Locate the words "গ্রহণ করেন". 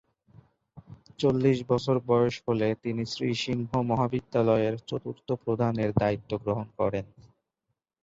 6.43-7.05